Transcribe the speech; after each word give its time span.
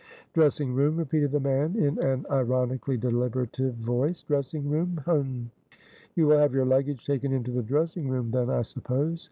"Dressing 0.33 0.73
room," 0.73 0.97
repeated 0.97 1.31
the 1.31 1.39
man, 1.39 1.75
in 1.77 1.99
an 2.03 2.25
ironically 2.31 2.97
deliberative 2.97 3.75
voice 3.75 4.23
"Dressing 4.23 4.67
room; 4.67 4.99
Hem! 5.05 5.51
You 6.15 6.25
will 6.29 6.39
have 6.39 6.55
your 6.55 6.65
luggage 6.65 7.05
taken 7.05 7.31
into 7.31 7.51
the 7.51 7.61
dressing 7.61 8.09
room, 8.09 8.31
then, 8.31 8.49
I 8.49 8.63
suppose. 8.63 9.19